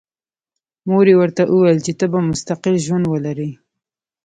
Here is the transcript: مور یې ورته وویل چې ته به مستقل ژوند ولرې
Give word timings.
مور 0.89 1.05
یې 1.11 1.15
ورته 1.19 1.41
وویل 1.45 1.79
چې 1.85 1.91
ته 1.99 2.05
به 2.11 2.19
مستقل 2.29 2.75
ژوند 2.85 3.05
ولرې 3.09 3.51